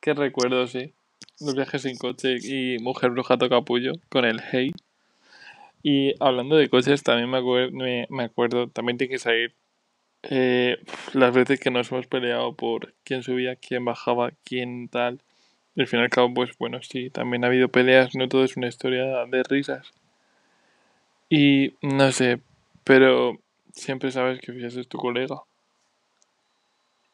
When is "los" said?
1.40-1.54